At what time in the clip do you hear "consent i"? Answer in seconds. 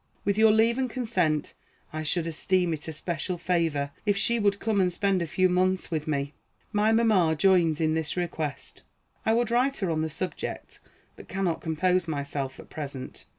0.89-2.01